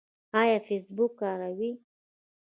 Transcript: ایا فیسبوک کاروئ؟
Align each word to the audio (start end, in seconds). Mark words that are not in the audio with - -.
ایا 0.41 0.57
فیسبوک 0.67 1.11
کاروئ؟ 1.19 1.71